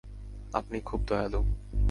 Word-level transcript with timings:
আপনি 0.53 0.77
খুব 0.79 0.99
দয়ালু। 1.07 1.41